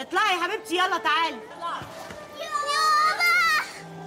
اطلعي 0.00 0.34
يا 0.36 0.42
حبيبتي 0.42 0.74
يلا 0.74 0.98
تعالي. 0.98 1.40
يابا 2.40 3.30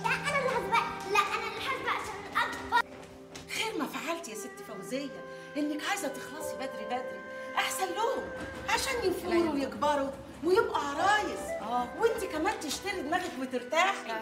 لا 0.03 0.09
أنا 0.09 0.39
اللي 0.39 0.49
هسبق 0.49 0.85
لا 1.11 1.19
أنا 1.19 1.47
اللي 1.47 1.61
هسبق 1.67 1.89
عشان 1.89 2.17
اكبر 2.37 2.81
خير 3.55 3.77
ما 3.79 3.87
فعلتي 3.87 4.31
يا 4.31 4.35
ست 4.35 4.51
فوزية 4.67 5.23
إنك 5.57 5.83
عايزة 5.89 6.07
تخلصي 6.07 6.55
بدري 6.55 6.85
بدري. 6.85 7.21
أحسن 7.55 7.85
لهم 7.85 8.23
عشان 8.69 8.93
يفوروا 9.03 9.53
ويكبروا 9.53 10.09
ويبقوا 10.43 10.77
عرايس. 10.77 11.39
آه. 11.61 11.87
وانت 11.99 12.23
كمان 12.23 12.59
تشتري 12.59 13.01
دماغك 13.01 13.31
وترتاحي. 13.41 14.13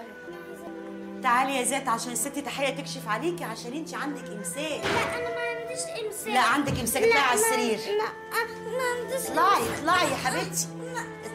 تعالي 1.24 1.56
يا 1.56 1.64
ذات 1.64 1.88
عشان 1.88 2.12
الست 2.12 2.40
تحية 2.40 2.76
تكشف 2.76 3.08
عليكي 3.08 3.44
عشان 3.44 3.74
انت 3.74 3.94
عندك 3.94 4.30
إمساك. 4.30 4.82
لا 4.86 5.16
أنا 5.16 5.30
ما 5.30 5.42
عنديش 5.42 6.06
إمساك. 6.06 6.28
لا 6.28 6.42
عندك 6.42 6.80
إمساك. 6.80 7.04
اطلعي 7.04 7.22
على 7.22 7.40
السرير. 7.40 7.80
لا 7.98 8.10
ما 8.78 8.84
عنديش 9.00 9.30
اطلعي. 9.30 9.80
اطلعي 9.80 10.12
يا 10.12 10.16
حبيبتي. 10.16 10.68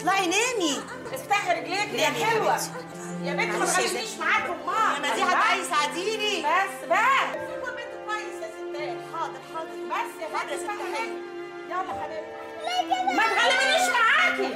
اطلعي 0.07 0.27
نامي. 0.27 0.81
افتحي 1.13 1.61
رجليك 1.61 1.95
يا 1.95 2.07
حلوة. 2.07 2.57
يا 3.23 3.33
بنت 3.35 3.55
ما 3.57 3.67
ست. 3.67 4.21
معاكم 4.21 4.67
ما 4.67 4.97
أنا 4.97 5.15
دي 5.15 5.23
هتعي 5.23 5.65
ساعديني. 5.65 6.43
بس 6.43 6.89
بقى 6.89 7.33
سيبوا 7.33 7.69
البنت 7.69 7.93
كويس 8.07 8.37
يا 8.43 8.49
ستات. 8.49 8.99
حاضر 9.15 9.41
حاضر. 9.55 9.71
بس 9.91 10.23
يا 10.23 10.39
حاضر 10.39 10.53
يا 10.53 10.57
ست. 10.57 10.63
يلا 11.71 12.03
حبيبتي. 12.03 13.15
ما 13.17 13.23
تغلبنيش 13.23 13.89
معاكي. 13.97 14.49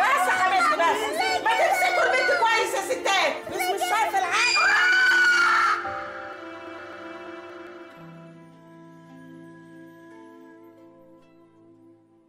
بس 0.00 0.26
يا 0.28 0.32
حبيبتي 0.32 0.76
بس. 0.76 1.00
ما 1.44 1.50
تمسكوا 1.50 2.04
البنت 2.04 2.30
كويس 2.40 2.74
يا 2.74 2.82
ستات. 2.82 3.32
بس 3.50 3.62
مش 3.74 3.80
شايفة 3.80 4.18
العين. 4.18 4.54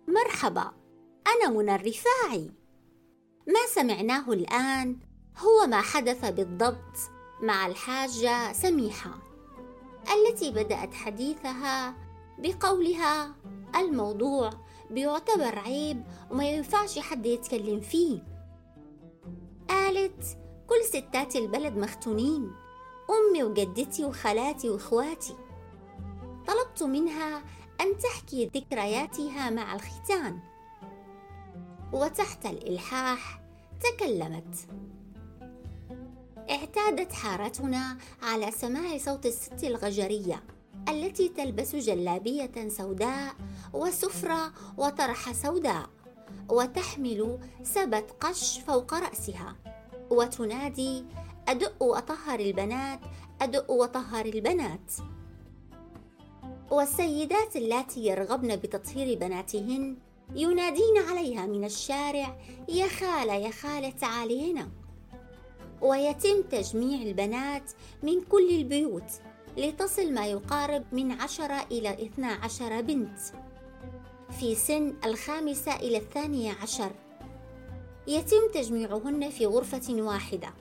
مرحبا. 0.07 0.84
أنا 1.35 1.49
منى 1.49 1.75
الرفاعي. 1.75 2.51
ما 3.47 3.59
سمعناه 3.73 4.31
الآن 4.33 4.97
هو 5.37 5.67
ما 5.67 5.81
حدث 5.81 6.25
بالضبط 6.25 6.97
مع 7.41 7.67
الحاجة 7.67 8.53
سميحة 8.53 9.11
التي 10.13 10.51
بدأت 10.51 10.93
حديثها 10.93 11.95
بقولها 12.37 13.35
الموضوع 13.75 14.49
بيعتبر 14.91 15.59
عيب 15.59 16.03
وما 16.31 16.49
ينفعش 16.49 16.99
حد 16.99 17.25
يتكلم 17.25 17.79
فيه. 17.79 18.23
قالت 19.69 20.37
كل 20.67 20.83
ستات 20.83 21.35
البلد 21.35 21.77
مختونين 21.77 22.51
أمي 23.09 23.43
وجدتي 23.43 24.05
وخالاتي 24.05 24.69
وإخواتي. 24.69 25.35
طلبت 26.47 26.83
منها 26.83 27.43
أن 27.81 27.97
تحكي 27.97 28.45
ذكرياتها 28.55 29.49
مع 29.49 29.75
الختان. 29.75 30.39
وتحت 31.95 32.45
الإلحاح 32.45 33.41
تكلمت. 33.79 34.55
اعتادت 36.49 37.13
حارتنا 37.13 37.97
على 38.21 38.51
سماع 38.51 38.97
صوت 38.97 39.25
الست 39.25 39.63
الغجرية 39.63 40.43
التي 40.89 41.29
تلبس 41.29 41.75
جلابية 41.75 42.69
سوداء 42.69 43.33
وسفرة 43.73 44.53
وطرحة 44.77 45.33
سوداء 45.33 45.89
وتحمل 46.49 47.39
سبت 47.63 48.11
قش 48.21 48.59
فوق 48.59 48.93
رأسها 48.93 49.55
وتنادي 50.09 51.05
أدق 51.47 51.83
وأطهر 51.83 52.39
البنات 52.39 52.99
أدق 53.41 53.71
وطهر 53.71 54.25
البنات. 54.25 54.91
والسيدات 56.71 57.55
اللاتي 57.55 58.05
يرغبن 58.05 58.55
بتطهير 58.55 59.17
بناتهن 59.19 59.97
ينادين 60.35 60.97
عليها 61.09 61.45
من 61.45 61.63
الشارع 61.63 62.37
يا 62.69 62.87
خالة 62.87 63.33
يا 63.33 63.51
خالة 63.51 63.89
تعالي 63.89 64.51
هنا. 64.51 64.69
ويتم 65.81 66.41
تجميع 66.41 67.01
البنات 67.01 67.71
من 68.03 68.21
كل 68.21 68.49
البيوت 68.49 69.11
لتصل 69.57 70.13
ما 70.13 70.27
يقارب 70.27 70.83
من 70.91 71.11
عشرة 71.11 71.67
إلى 71.71 72.05
اثنا 72.05 72.27
عشر 72.27 72.81
بنت 72.81 73.19
في 74.39 74.55
سن 74.55 74.93
الخامسة 75.05 75.75
إلى 75.75 75.97
الثانية 75.97 76.53
عشر. 76.61 76.91
يتم 78.07 78.51
تجميعهن 78.53 79.29
في 79.29 79.45
غرفة 79.45 79.93
واحدة 79.93 80.53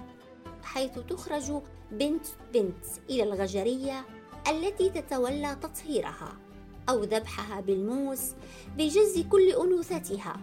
حيث 0.63 0.99
تخرج 0.99 1.53
بنت 1.93 2.27
بنت 2.55 2.85
إلى 3.11 3.23
الغجرية 3.23 4.05
التي 4.49 4.91
تتولى 4.91 5.57
تطهيرها. 5.63 6.37
أو 6.89 7.03
ذبحها 7.03 7.61
بالموس 7.61 8.21
بجز 8.77 9.19
كل 9.31 9.51
أنوثتها 9.51 10.37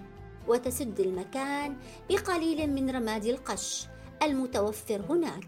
وتسد 0.47 0.99
المكان 0.99 1.77
بقليل 2.09 2.69
من 2.69 2.89
رماد 2.89 3.25
القش 3.25 3.87
المتوفر 4.23 5.01
هناك. 5.09 5.47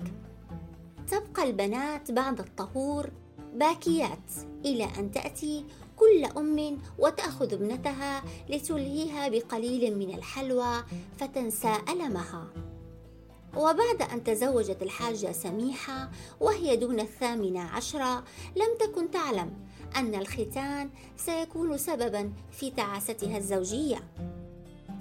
تبقى 1.08 1.44
البنات 1.44 2.12
بعد 2.12 2.40
الطهور 2.40 3.10
باكيات 3.54 4.32
إلى 4.66 4.88
أن 5.00 5.12
تأتي 5.12 5.66
كل 5.96 6.26
أم 6.38 6.78
وتأخذ 7.00 7.54
ابنتها 7.54 8.24
لتلهيها 8.50 9.28
بقليل 9.28 9.98
من 9.98 10.16
الحلوى 10.16 10.84
فتنسى 11.20 11.74
ألمها. 11.90 12.48
وبعد 13.58 14.02
أن 14.14 14.24
تزوجت 14.24 14.82
الحاجة 14.82 15.32
سميحة 15.32 16.12
وهي 16.40 16.76
دون 16.76 17.00
الثامنة 17.00 17.62
عشرة 17.62 18.24
لم 18.56 18.78
تكن 18.80 19.12
تعلم 19.12 19.54
أن 19.96 20.16
الختان 20.16 20.90
سيكون 21.18 21.78
سببا 21.78 22.34
في 22.52 22.72
تعاستها 22.72 23.38
الزوجية 23.38 24.04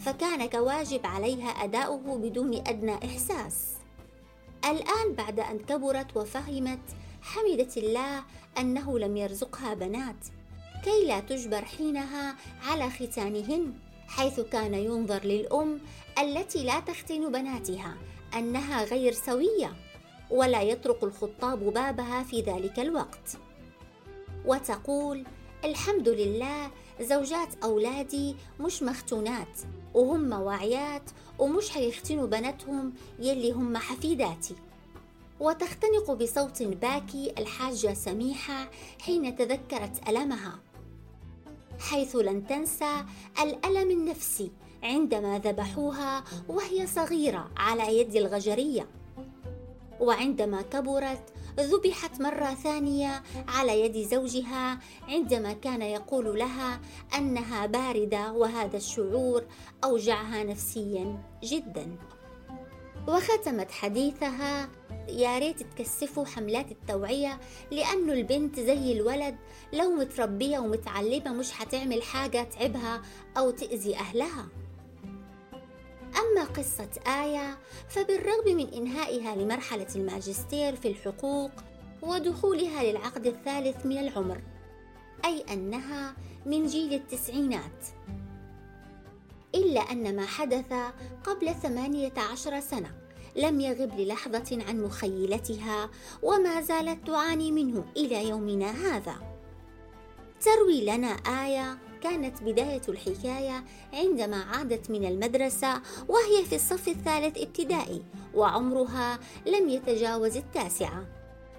فكان 0.00 0.48
كواجب 0.48 1.06
عليها 1.06 1.48
أداؤه 1.48 2.19
بدون 2.19 2.54
أدنى 2.54 2.94
إحساس. 2.94 3.72
الآن 4.65 5.15
بعد 5.19 5.41
أن 5.41 5.59
كبرت 5.59 6.16
وفهمت 6.16 6.81
حمدت 7.22 7.76
الله 7.76 8.25
أنه 8.59 8.98
لم 8.98 9.16
يرزقها 9.16 9.75
بنات. 9.75 10.26
كي 10.84 11.06
لا 11.06 11.21
تجبر 11.21 11.65
حينها 11.65 12.37
على 12.62 12.91
ختانهن 12.91 13.72
حيث 14.09 14.41
كان 14.41 14.75
ينظر 14.75 15.25
للأم 15.25 15.81
التي 16.19 16.65
لا 16.65 16.81
تختن 16.81 17.32
بناتها 17.32 17.97
أنها 18.34 18.84
غير 18.84 19.12
سوية 19.12 19.72
ولا 20.31 20.62
يطرق 20.62 21.04
الخطاب 21.04 21.72
بابها 21.72 22.22
في 22.22 22.41
ذلك 22.41 22.78
الوقت. 22.78 23.38
وتقول 24.47 25.25
الحمد 25.64 26.08
لله 26.08 26.70
زوجات 27.00 27.48
أولادي 27.64 28.36
مش 28.60 28.82
مختونات 28.82 29.60
وهم 29.94 30.32
واعيات 30.32 31.10
ومش 31.38 31.76
هيختنوا 31.76 32.26
بناتهم 32.26 32.92
يلي 33.19 33.53
هم 33.53 33.76
حفيداتي. 33.76 34.54
وتختنق 35.41 36.12
بصوت 36.12 36.62
باكي 36.62 37.32
الحاجة 37.38 37.94
سميحة 37.94 38.70
حين 39.00 39.36
تذكرت 39.36 40.08
ألمها. 40.08 40.59
حيث 41.78 42.16
لن 42.16 42.47
تنسى 42.47 43.04
الألم 43.42 43.91
النفسي 43.91 44.50
عندما 44.82 45.38
ذبحوها 45.38 46.24
وهي 46.48 46.86
صغيرة 46.86 47.50
على 47.56 47.98
يد 47.98 48.16
الغجرية. 48.16 48.86
وعندما 50.00 50.62
كبرت 50.62 51.22
ذبحت 51.60 52.20
مرة 52.20 52.54
ثانية 52.54 53.22
على 53.48 53.80
يد 53.80 54.08
زوجها 54.08 54.78
عندما 55.08 55.52
كان 55.52 55.82
يقول 55.82 56.38
لها 56.38 56.80
أنها 57.18 57.66
باردة 57.66 58.32
وهذا 58.32 58.76
الشعور 58.76 59.44
أوجعها 59.84 60.44
نفسيا 60.44 61.22
جدا. 61.44 61.96
وختمت 63.08 63.70
حديثها 63.70 64.68
يا 65.08 65.38
ريت 65.38 65.62
تكثفوا 65.62 66.24
حملات 66.24 66.70
التوعية 66.70 67.41
لأنه 67.70 68.12
البنت 68.12 68.60
زي 68.60 68.92
الولد 68.92 69.36
لو 69.72 69.91
متربية 69.91 70.59
ومتعلمة 70.59 71.32
مش 71.32 71.53
حتعمل 71.53 72.03
حاجة 72.03 72.42
تعبها 72.42 73.03
أو 73.38 73.50
تأذي 73.50 73.97
أهلها. 73.97 74.48
أما 76.32 76.44
قصة 76.44 76.88
آية 77.06 77.58
فبالرغم 77.88 78.56
من 78.56 78.68
إنهائها 78.68 79.36
لمرحلة 79.36 79.86
الماجستير 79.96 80.76
في 80.76 80.88
الحقوق 80.88 81.50
ودخولها 82.02 82.82
للعقد 82.82 83.26
الثالث 83.26 83.86
من 83.86 83.98
العمر 83.98 84.40
أي 85.24 85.44
أنها 85.52 86.16
من 86.46 86.66
جيل 86.66 86.94
التسعينات. 86.94 87.86
إلا 89.54 89.80
أن 89.80 90.16
ما 90.16 90.26
حدث 90.26 90.72
قبل 91.24 91.54
ثمانية 91.54 92.12
عشر 92.32 92.60
سنة 92.60 92.94
لم 93.36 93.60
يغب 93.60 94.00
للحظة 94.00 94.64
عن 94.68 94.82
مخيلتها 94.82 95.90
وما 96.22 96.60
زالت 96.60 97.06
تعاني 97.06 97.52
منه 97.52 97.84
إلى 97.96 98.28
يومنا 98.28 98.70
هذا. 98.70 99.16
تروي 100.40 100.84
لنا 100.84 101.08
آية 101.46 101.78
كانت 102.03 102.43
بداية 102.43 102.83
الحكاية 102.89 103.65
عندما 103.93 104.37
عادت 104.37 104.91
من 104.91 105.04
المدرسة 105.04 105.83
وهي 106.09 106.45
في 106.45 106.54
الصف 106.54 106.89
الثالث 106.89 107.39
ابتدائي 107.39 108.03
وعمرها 108.34 109.19
لم 109.47 109.69
يتجاوز 109.69 110.37
التاسعة. 110.37 111.07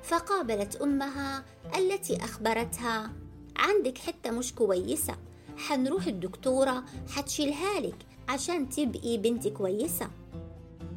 فقابلت 0.04 0.76
أمها 0.76 1.46
التي 1.78 2.24
أخبرتها 2.24 3.12
عندك 3.58 3.98
حتة 3.98 4.32
مش 4.32 4.56
كويسة 4.56 5.16
حنروح 5.58 6.08
الدكتورة 6.08 6.84
حتشيلها 7.10 7.80
لك 7.80 7.98
عشان 8.30 8.70
تبقي 8.70 9.18
بنت 9.18 9.48
كويسة. 9.48 10.10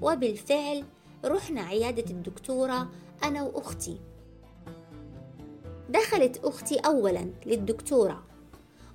وبالفعل 0.02 0.84
رحنا 1.24 1.60
عيادة 1.60 2.10
الدكتورة 2.10 2.88
أنا 3.24 3.42
وأختي. 3.42 4.00
دخلت 5.88 6.40
أختي 6.44 6.78
أولا 6.78 7.30
للدكتورة. 7.46 8.25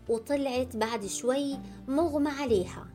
وطلعت 0.10 0.76
بعد 0.76 1.06
شوي 1.06 1.58
مغمى 1.88 2.30
عليها 2.32 2.88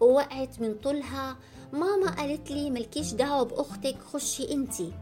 ووقعت 0.00 0.60
من 0.60 0.74
طولها. 0.74 1.36
ماما 1.72 2.10
قالت 2.10 2.50
لي 2.50 2.70
ملكيش 2.70 3.12
دعوة 3.12 3.42
بأختك 3.42 3.96
خشي 4.12 4.52
انتي. 4.52 4.92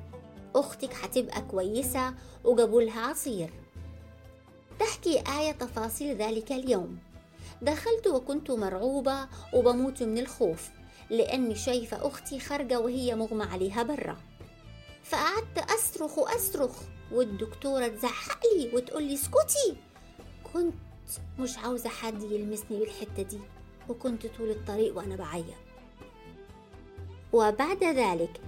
أختك 0.55 0.93
حتبقى 0.93 1.43
كويسة 1.43 2.15
وجابولها 2.45 3.01
عصير. 3.01 3.51
تحكي 4.79 5.23
آية 5.39 5.53
تفاصيل 5.53 6.17
ذلك 6.17 6.53
اليوم. 6.53 6.99
دخلت 7.63 8.07
وكنت 8.07 8.51
مرعوبة 8.51 9.29
وبموت 9.55 10.03
من 10.03 10.19
الخوف 10.19 10.71
لأني 11.11 11.55
شايفة 11.55 12.07
أختي 12.07 12.41
خارجة 12.41 12.81
وهي 12.81 13.15
مغمى 13.15 13.45
عليها 13.45 13.83
برا. 13.83 14.17
فقعدت 15.03 15.59
أصرخ 15.71 16.19
وأصرخ 16.19 16.71
والدكتورة 17.13 17.89
تزعق 17.89 18.41
لي 18.57 18.71
وتقول 18.75 19.03
لي 19.03 19.15
اسكتي. 19.15 19.77
كنت 20.53 20.75
مش 21.39 21.59
عاوزة 21.59 21.89
حد 21.89 22.23
يلمسني 22.23 22.79
بالحتة 22.79 23.23
دي. 23.23 23.39
وكنت 23.89 24.27
طول 24.27 24.51
الطريق 24.51 24.97
وأنا 24.97 25.17
بعيط. 25.17 25.45
وبعد 27.33 27.85
ذلك 27.85 28.41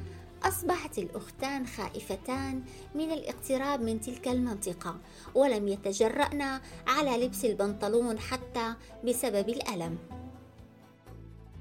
أصبحت 0.42 0.98
الأختان 0.98 1.66
خائفتان 1.66 2.62
من 2.94 3.10
الاقتراب 3.12 3.80
من 3.82 4.00
تلك 4.00 4.28
المنطقة 4.28 4.96
ولم 5.34 5.68
يتجرأن 5.68 6.60
على 6.86 7.24
لبس 7.26 7.44
البنطلون 7.44 8.18
حتى 8.18 8.74
بسبب 9.04 9.48
الألم. 9.48 9.98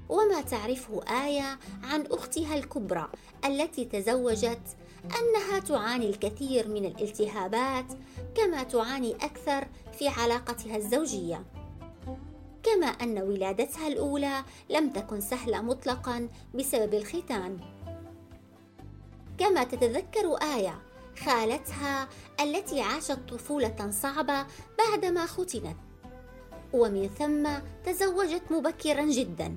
وما 0.08 0.40
تعرفه 0.40 1.02
آية 1.26 1.58
عن 1.82 2.06
أختها 2.10 2.54
الكبرى 2.54 3.08
التي 3.44 3.84
تزوجت 3.84 4.76
أنها 5.04 5.58
تعاني 5.58 6.08
الكثير 6.08 6.68
من 6.68 6.84
الالتهابات 6.84 7.84
كما 8.34 8.62
تعاني 8.62 9.14
أكثر 9.14 9.66
في 9.98 10.08
علاقتها 10.08 10.76
الزوجية. 10.76 11.44
كما 12.62 12.86
أن 12.86 13.18
ولادتها 13.18 13.88
الأولى 13.88 14.44
لم 14.70 14.90
تكن 14.90 15.20
سهلة 15.20 15.62
مطلقا 15.62 16.28
بسبب 16.54 16.94
الختان. 16.94 17.58
كما 19.38 19.64
تتذكر 19.64 20.34
آية 20.56 20.82
خالتها 21.24 22.08
التي 22.40 22.80
عاشت 22.80 23.18
طفولة 23.28 23.90
صعبة 23.90 24.46
بعدما 24.78 25.26
ختنت. 25.26 25.76
ومن 26.72 27.08
ثم 27.08 27.48
تزوجت 27.84 28.42
مبكرا 28.50 29.04
جدا. 29.04 29.56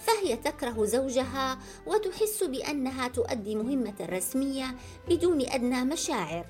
فهي 0.00 0.36
تكره 0.36 0.84
زوجها 0.84 1.58
وتحس 1.86 2.44
بأنها 2.44 3.08
تؤدي 3.08 3.54
مهمة 3.54 3.94
رسمية 4.00 4.74
بدون 5.08 5.40
أدنى 5.40 5.84
مشاعر. 5.84 6.46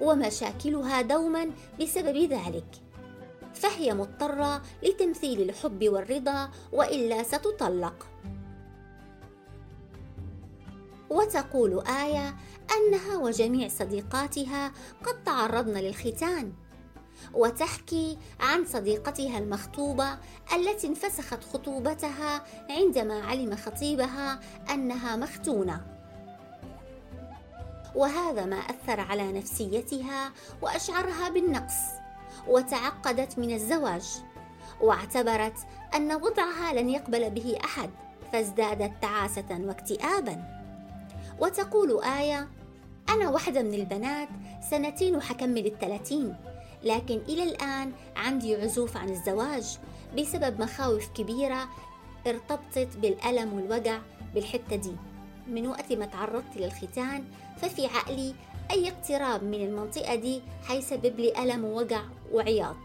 ومشاكلها 0.00 1.02
دوما 1.02 1.50
بسبب 1.80 2.16
ذلك. 2.16 2.66
فهي 3.54 3.94
مضطرة 3.94 4.62
لتمثيل 4.82 5.42
الحب 5.42 5.88
والرضا 5.88 6.50
وإلا 6.72 7.22
ستطلق. 7.22 8.06
وتقول 11.10 11.86
آية 11.86 12.36
أنها 12.76 13.16
وجميع 13.16 13.68
صديقاتها 13.68 14.72
قد 15.04 15.24
تعرضن 15.24 15.72
للختان. 15.72 16.52
وتحكي 17.34 18.18
عن 18.40 18.64
صديقتها 18.64 19.38
المخطوبة 19.38 20.18
التي 20.56 20.86
انفسخت 20.86 21.44
خطوبتها 21.44 22.44
عندما 22.70 23.22
علم 23.22 23.56
خطيبها 23.56 24.40
أنها 24.70 25.16
مختونه 25.16 25.80
وهذا 27.94 28.44
ما 28.44 28.56
أثر 28.56 29.00
على 29.00 29.32
نفسيتها 29.32 30.32
وأشعرها 30.62 31.28
بالنقص 31.28 31.74
وتعقدت 32.48 33.38
من 33.38 33.54
الزواج 33.54 34.06
واعتبرت 34.80 35.58
أن 35.94 36.12
وضعها 36.12 36.72
لن 36.72 36.90
يقبل 36.90 37.30
به 37.30 37.58
أحد 37.64 37.90
فازدادت 38.32 38.92
تعاسة 39.02 39.46
واكتئابا. 39.50 40.44
وتقول 41.40 42.02
آية 42.04 42.48
أنا 43.08 43.28
واحدة 43.28 43.62
من 43.62 43.74
البنات 43.74 44.28
سنتين 44.70 45.16
وحكمل 45.16 45.66
الثلاثين 45.66 46.36
لكن 46.84 47.20
إلى 47.28 47.42
الآن 47.42 47.92
عندي 48.16 48.56
عزوف 48.56 48.96
عن 48.96 49.08
الزواج. 49.08 49.78
بسبب 50.18 50.62
مخاوف 50.62 51.08
كبيرة 51.08 51.68
ارتبطت 52.26 52.96
بالألم 52.96 53.52
والوجع 53.52 53.98
بالحتة 54.34 54.76
دي. 54.76 54.92
من 55.48 55.66
وقت 55.66 55.92
ما 55.92 56.06
تعرضت 56.06 56.56
للختان 56.56 57.24
ففي 57.56 57.86
عقلي 57.86 58.34
أي 58.70 58.88
اقتراب 58.88 59.44
من 59.44 59.54
المنطقة 59.54 60.14
دي 60.14 60.42
حيسبب 60.64 61.20
لي 61.20 61.42
ألم 61.42 61.64
ووجع 61.64 62.02
وعياط. 62.32 62.76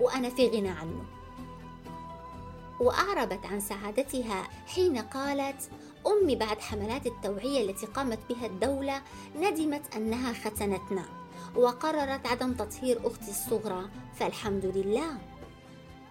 وأنا 0.00 0.30
في 0.30 0.48
غنى 0.48 0.68
عنه. 0.68 1.04
وأعربت 2.80 3.46
عن 3.46 3.60
سعادتها 3.60 4.42
حين 4.66 4.98
قالت 4.98 5.70
أمي 6.06 6.36
بعد 6.36 6.60
حملات 6.60 7.06
التوعية 7.06 7.70
التي 7.70 7.86
قامت 7.86 8.18
بها 8.28 8.46
الدولة 8.46 9.02
ندمت 9.40 9.96
أنها 9.96 10.32
ختنتنا. 10.32 11.21
وقررت 11.56 12.26
عدم 12.26 12.52
تطهير 12.52 13.00
أختي 13.04 13.30
الصغرى 13.30 13.88
فالحمد 14.14 14.66
لله. 14.66 15.18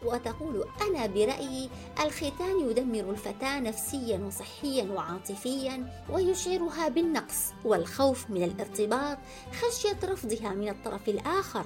وتقول 0.05 0.65
أنا 0.81 1.05
برأيي 1.05 1.69
الختان 2.03 2.69
يدمر 2.69 3.09
الفتاة 3.11 3.59
نفسيا 3.59 4.17
وصحيا 4.17 4.91
وعاطفيا 4.91 6.03
ويشعرها 6.09 6.87
بالنقص 6.89 7.53
والخوف 7.65 8.29
من 8.29 8.43
الارتباط 8.43 9.17
خشية 9.53 9.97
رفضها 10.03 10.49
من 10.49 10.69
الطرف 10.69 11.09
الآخر. 11.09 11.65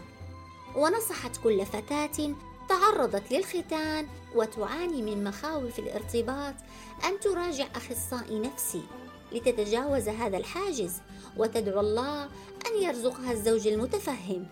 ونصحت 0.75 1.37
كل 1.43 1.65
فتاة 1.65 2.35
تعرضت 2.69 3.31
للختان 3.31 4.07
وتعاني 4.35 5.01
من 5.01 5.23
مخاوف 5.23 5.79
الارتباط. 5.79 6.55
أن 7.05 7.19
تراجع 7.19 7.67
أخصائي 7.75 8.39
نفسي 8.39 8.81
لتتجاوز 9.31 10.09
هذا 10.09 10.37
الحاجز 10.37 10.93
وتدعو 11.37 11.79
الله 11.79 12.23
أن 12.67 12.81
يرزقها 12.81 13.31
الزوج 13.31 13.67
المتفهم. 13.67 14.45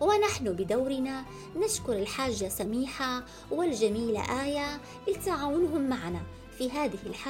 ونحن 0.00 0.52
بدورنا 0.52 1.24
نشكر 1.56 1.92
الحاجة 1.92 2.48
سميحة 2.48 3.22
والجميلة 3.50 4.42
آية 4.44 4.80
لتعاونهم 5.08 5.88
معنا 5.88 6.20
في 6.58 6.70
هذه 6.70 6.98
الحلقة. 7.06 7.16